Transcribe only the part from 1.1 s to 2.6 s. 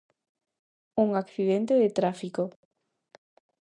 accidente de trafico.